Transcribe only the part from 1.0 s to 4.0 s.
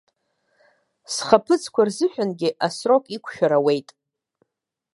Схаԥыцқәа рзыҳәангьы асрок иқәшәар ауеит.